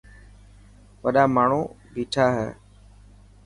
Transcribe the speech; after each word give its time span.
وڏا 1.03 1.23
ماڻهو 1.35 1.59
ٻيٺا 1.93 2.25
هي. 2.35 2.47